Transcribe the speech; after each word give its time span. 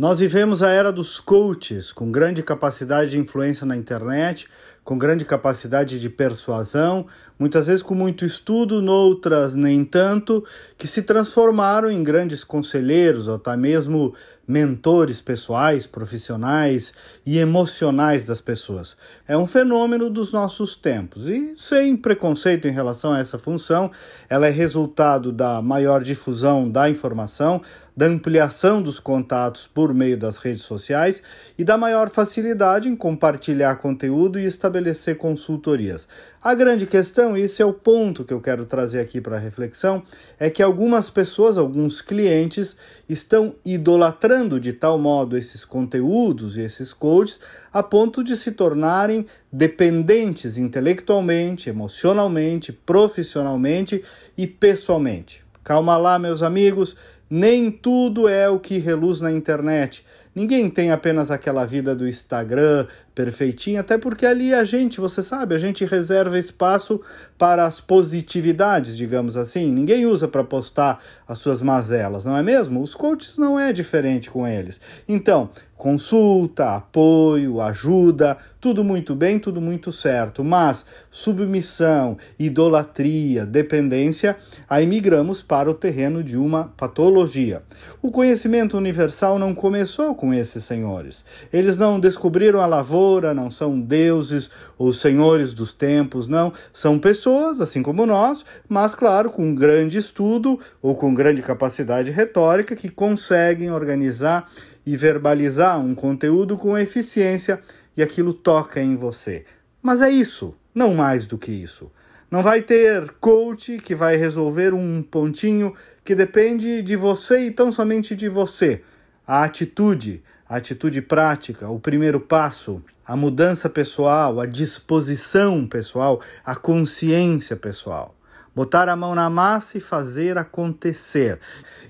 Nós 0.00 0.18
vivemos 0.18 0.62
a 0.62 0.70
era 0.70 0.90
dos 0.90 1.20
coaches, 1.20 1.92
com 1.92 2.10
grande 2.10 2.42
capacidade 2.42 3.10
de 3.10 3.18
influência 3.18 3.66
na 3.66 3.76
internet, 3.76 4.48
com 4.82 4.96
grande 4.96 5.26
capacidade 5.26 6.00
de 6.00 6.08
persuasão, 6.08 7.06
muitas 7.38 7.66
vezes 7.66 7.82
com 7.82 7.94
muito 7.94 8.24
estudo, 8.24 8.80
noutras 8.80 9.54
nem 9.54 9.84
tanto, 9.84 10.42
que 10.78 10.86
se 10.86 11.02
transformaram 11.02 11.90
em 11.90 12.02
grandes 12.02 12.42
conselheiros 12.42 13.28
ou 13.28 13.34
até 13.34 13.54
mesmo 13.58 14.14
mentores 14.50 15.20
pessoais, 15.20 15.86
profissionais 15.86 16.92
e 17.24 17.38
emocionais 17.38 18.24
das 18.24 18.40
pessoas. 18.40 18.96
É 19.28 19.38
um 19.38 19.46
fenômeno 19.46 20.10
dos 20.10 20.32
nossos 20.32 20.74
tempos 20.74 21.28
e, 21.28 21.54
sem 21.56 21.96
preconceito 21.96 22.66
em 22.66 22.72
relação 22.72 23.12
a 23.12 23.20
essa 23.20 23.38
função, 23.38 23.92
ela 24.28 24.48
é 24.48 24.50
resultado 24.50 25.30
da 25.30 25.62
maior 25.62 26.02
difusão 26.02 26.68
da 26.68 26.90
informação, 26.90 27.62
da 27.96 28.06
ampliação 28.06 28.80
dos 28.80 28.98
contatos 28.98 29.66
por 29.66 29.92
meio 29.92 30.16
das 30.16 30.38
redes 30.38 30.62
sociais 30.62 31.22
e 31.58 31.62
da 31.62 31.76
maior 31.76 32.08
facilidade 32.08 32.88
em 32.88 32.96
compartilhar 32.96 33.76
conteúdo 33.76 34.40
e 34.40 34.46
estabelecer 34.46 35.16
consultorias. 35.16 36.08
A 36.42 36.54
grande 36.54 36.86
questão, 36.86 37.36
e 37.36 37.42
esse 37.42 37.60
é 37.60 37.66
o 37.66 37.74
ponto 37.74 38.24
que 38.24 38.32
eu 38.32 38.40
quero 38.40 38.64
trazer 38.64 39.00
aqui 39.00 39.20
para 39.20 39.36
reflexão, 39.36 40.02
é 40.38 40.48
que 40.48 40.62
algumas 40.62 41.10
pessoas, 41.10 41.58
alguns 41.58 42.00
clientes, 42.00 42.74
estão 43.06 43.54
idolatrando 43.62 44.39
de 44.48 44.72
tal 44.72 44.98
modo 44.98 45.36
esses 45.36 45.64
conteúdos 45.64 46.56
e 46.56 46.60
esses 46.60 46.92
coaches 46.92 47.40
a 47.72 47.82
ponto 47.82 48.24
de 48.24 48.36
se 48.36 48.52
tornarem 48.52 49.26
dependentes 49.52 50.56
intelectualmente, 50.56 51.68
emocionalmente, 51.68 52.72
profissionalmente 52.72 54.02
e 54.36 54.46
pessoalmente. 54.46 55.44
Calma 55.62 55.96
lá, 55.96 56.18
meus 56.18 56.42
amigos, 56.42 56.96
nem 57.28 57.70
tudo 57.70 58.28
é 58.28 58.48
o 58.48 58.58
que 58.58 58.78
reluz 58.78 59.20
na 59.20 59.30
internet. 59.30 60.04
Ninguém 60.34 60.70
tem 60.70 60.92
apenas 60.92 61.30
aquela 61.30 61.64
vida 61.64 61.94
do 61.94 62.08
Instagram 62.08 62.86
perfeitinha, 63.14 63.80
até 63.80 63.98
porque 63.98 64.24
ali 64.24 64.54
a 64.54 64.64
gente, 64.64 65.00
você 65.00 65.22
sabe, 65.22 65.54
a 65.54 65.58
gente 65.58 65.84
reserva 65.84 66.38
espaço 66.38 67.00
para 67.36 67.66
as 67.66 67.80
positividades, 67.80 68.96
digamos 68.96 69.36
assim. 69.36 69.72
Ninguém 69.72 70.06
usa 70.06 70.28
para 70.28 70.44
postar 70.44 71.02
as 71.26 71.38
suas 71.38 71.60
mazelas, 71.60 72.24
não 72.24 72.36
é 72.36 72.42
mesmo? 72.42 72.80
Os 72.80 72.94
coaches 72.94 73.36
não 73.36 73.58
é 73.58 73.72
diferente 73.72 74.30
com 74.30 74.46
eles. 74.46 74.80
Então, 75.08 75.50
consulta, 75.80 76.76
apoio, 76.76 77.60
ajuda, 77.60 78.36
tudo 78.60 78.84
muito 78.84 79.14
bem, 79.14 79.38
tudo 79.38 79.62
muito 79.62 79.90
certo, 79.90 80.44
mas 80.44 80.84
submissão, 81.10 82.18
idolatria, 82.38 83.46
dependência, 83.46 84.36
aí 84.68 84.86
migramos 84.86 85.42
para 85.42 85.70
o 85.70 85.74
terreno 85.74 86.22
de 86.22 86.36
uma 86.36 86.64
patologia. 86.76 87.62
O 88.02 88.10
conhecimento 88.10 88.76
universal 88.76 89.38
não 89.38 89.54
começou 89.54 90.14
com 90.20 90.34
esses 90.34 90.64
senhores. 90.64 91.24
Eles 91.50 91.78
não 91.78 91.98
descobriram 91.98 92.60
a 92.60 92.66
lavoura, 92.66 93.32
não 93.32 93.50
são 93.50 93.80
deuses 93.80 94.50
ou 94.76 94.92
senhores 94.92 95.54
dos 95.54 95.72
tempos, 95.72 96.26
não. 96.26 96.52
São 96.74 96.98
pessoas, 96.98 97.58
assim 97.58 97.82
como 97.82 98.04
nós, 98.04 98.44
mas, 98.68 98.94
claro, 98.94 99.30
com 99.30 99.54
grande 99.54 99.96
estudo 99.96 100.60
ou 100.82 100.94
com 100.94 101.14
grande 101.14 101.40
capacidade 101.40 102.10
retórica 102.10 102.76
que 102.76 102.90
conseguem 102.90 103.70
organizar 103.70 104.46
e 104.84 104.94
verbalizar 104.94 105.80
um 105.80 105.94
conteúdo 105.94 106.54
com 106.58 106.76
eficiência 106.76 107.58
e 107.96 108.02
aquilo 108.02 108.34
toca 108.34 108.78
em 108.78 108.96
você. 108.96 109.46
Mas 109.80 110.02
é 110.02 110.10
isso, 110.10 110.54
não 110.74 110.92
mais 110.92 111.24
do 111.24 111.38
que 111.38 111.50
isso. 111.50 111.90
Não 112.30 112.42
vai 112.42 112.60
ter 112.60 113.10
coach 113.20 113.78
que 113.78 113.94
vai 113.94 114.16
resolver 114.16 114.74
um 114.74 115.02
pontinho 115.02 115.74
que 116.04 116.14
depende 116.14 116.82
de 116.82 116.94
você 116.94 117.46
e 117.46 117.50
tão 117.50 117.72
somente 117.72 118.14
de 118.14 118.28
você 118.28 118.82
a 119.30 119.44
atitude, 119.44 120.24
a 120.48 120.56
atitude 120.56 121.00
prática, 121.00 121.68
o 121.68 121.78
primeiro 121.78 122.18
passo, 122.18 122.82
a 123.06 123.14
mudança 123.14 123.70
pessoal, 123.70 124.40
a 124.40 124.44
disposição 124.44 125.68
pessoal, 125.68 126.20
a 126.44 126.56
consciência 126.56 127.54
pessoal. 127.54 128.12
Botar 128.54 128.88
a 128.88 128.96
mão 128.96 129.14
na 129.14 129.30
massa 129.30 129.78
e 129.78 129.80
fazer 129.80 130.36
acontecer. 130.36 131.38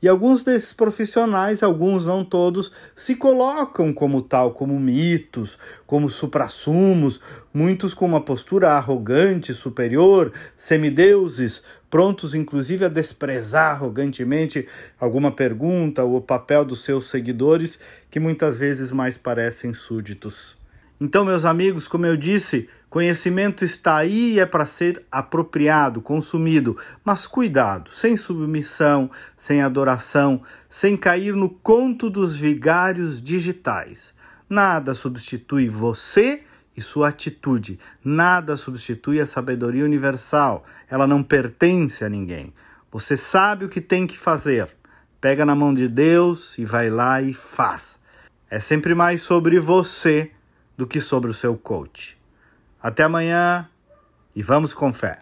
E 0.00 0.08
alguns 0.08 0.42
desses 0.42 0.72
profissionais, 0.72 1.62
alguns 1.62 2.04
não 2.04 2.24
todos, 2.24 2.72
se 2.94 3.14
colocam 3.14 3.92
como 3.92 4.22
tal, 4.22 4.52
como 4.52 4.78
mitos, 4.78 5.58
como 5.86 6.10
suprassumos, 6.10 7.20
muitos 7.52 7.92
com 7.94 8.06
uma 8.06 8.20
postura 8.20 8.70
arrogante, 8.70 9.52
superior, 9.52 10.32
semideuses, 10.56 11.62
prontos 11.90 12.34
inclusive 12.34 12.84
a 12.84 12.88
desprezar 12.88 13.72
arrogantemente 13.72 14.66
alguma 14.98 15.30
pergunta 15.30 16.04
ou 16.04 16.16
o 16.16 16.20
papel 16.20 16.64
dos 16.64 16.84
seus 16.84 17.08
seguidores, 17.08 17.78
que 18.10 18.20
muitas 18.20 18.58
vezes 18.58 18.92
mais 18.92 19.16
parecem 19.16 19.72
súditos. 19.72 20.56
Então, 20.98 21.26
meus 21.26 21.44
amigos, 21.44 21.86
como 21.86 22.06
eu 22.06 22.16
disse, 22.16 22.70
conhecimento 22.88 23.66
está 23.66 23.96
aí 23.96 24.32
e 24.32 24.40
é 24.40 24.46
para 24.46 24.64
ser 24.64 25.04
apropriado, 25.12 26.00
consumido, 26.00 26.78
mas 27.04 27.26
cuidado, 27.26 27.90
sem 27.90 28.16
submissão, 28.16 29.10
sem 29.36 29.60
adoração, 29.60 30.40
sem 30.70 30.96
cair 30.96 31.34
no 31.34 31.50
conto 31.50 32.08
dos 32.08 32.38
vigários 32.38 33.20
digitais. 33.20 34.14
Nada 34.48 34.94
substitui 34.94 35.68
você 35.68 36.42
e 36.74 36.80
sua 36.80 37.08
atitude. 37.08 37.78
Nada 38.02 38.56
substitui 38.56 39.20
a 39.20 39.26
sabedoria 39.26 39.84
universal. 39.84 40.64
Ela 40.88 41.06
não 41.06 41.22
pertence 41.22 42.04
a 42.06 42.08
ninguém. 42.08 42.54
Você 42.90 43.18
sabe 43.18 43.66
o 43.66 43.68
que 43.68 43.82
tem 43.82 44.06
que 44.06 44.16
fazer. 44.16 44.68
Pega 45.20 45.44
na 45.44 45.54
mão 45.54 45.74
de 45.74 45.88
Deus 45.88 46.56
e 46.56 46.64
vai 46.64 46.88
lá 46.88 47.20
e 47.20 47.34
faz. 47.34 47.98
É 48.48 48.58
sempre 48.60 48.94
mais 48.94 49.20
sobre 49.20 49.58
você 49.60 50.30
do 50.76 50.86
que 50.86 51.00
sobre 51.00 51.30
o 51.30 51.34
seu 51.34 51.56
coach. 51.56 52.16
Até 52.82 53.02
amanhã 53.02 53.68
e 54.34 54.42
vamos 54.42 54.74
com 54.74 54.92
fé. 54.92 55.20